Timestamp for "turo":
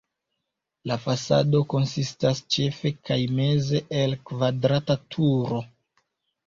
5.17-5.67